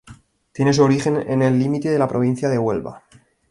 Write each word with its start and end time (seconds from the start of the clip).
Tiene 0.51 0.73
su 0.73 0.81
origen 0.83 1.23
en 1.29 1.43
el 1.43 1.59
límite 1.59 1.91
de 1.91 1.99
la 1.99 2.07
provincia 2.07 2.49
de 2.49 2.57
Huelva. 2.57 3.03